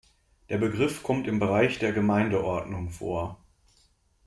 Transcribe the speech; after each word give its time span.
Der 0.49 0.57
Begriff 0.57 1.03
kommt 1.03 1.27
im 1.27 1.37
Bereich 1.37 1.77
der 1.77 1.91
Gemeindeordnung 1.93 2.89
vor. 2.89 3.39